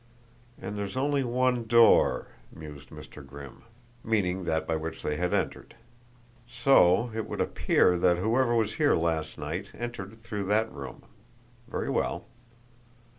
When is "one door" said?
1.23-2.29